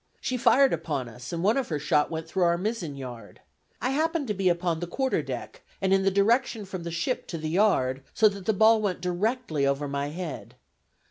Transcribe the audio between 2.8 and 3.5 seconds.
yard.